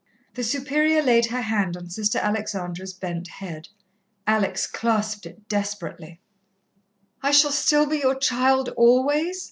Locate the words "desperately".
5.47-6.19